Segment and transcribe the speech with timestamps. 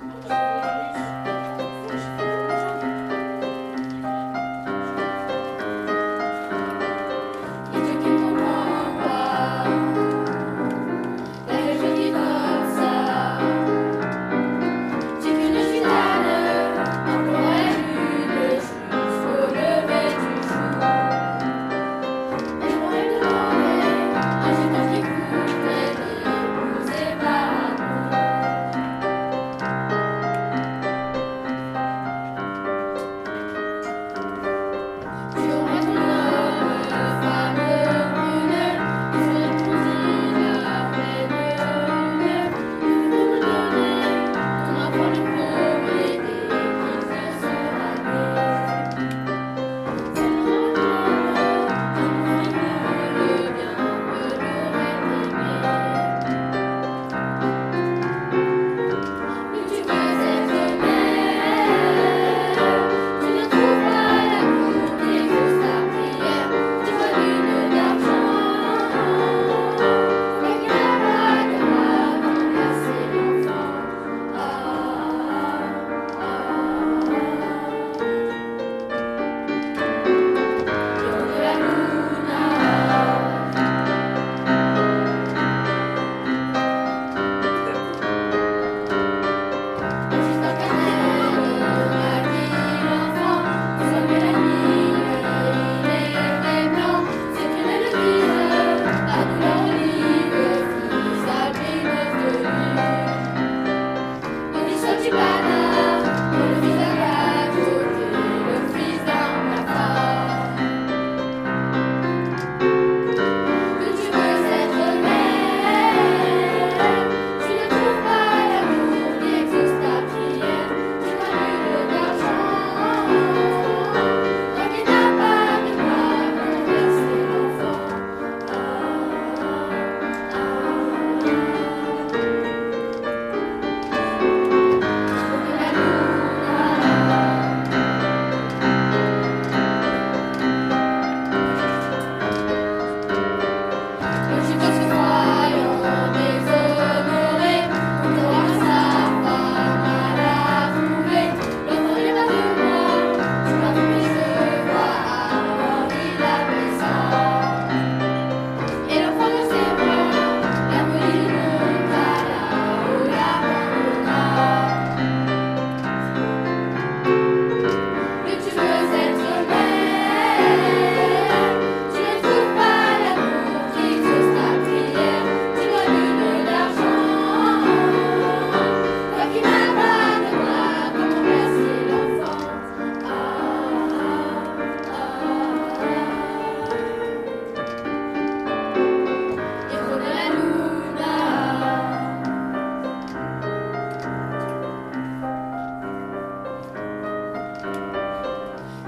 [0.00, 0.53] Música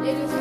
[0.06, 0.35] It is